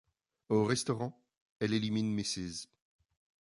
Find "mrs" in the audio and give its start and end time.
2.09-2.65